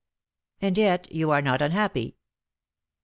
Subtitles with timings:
[0.63, 2.17] "And yet you are not unhappy."